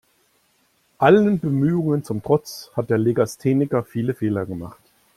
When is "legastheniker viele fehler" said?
2.97-4.47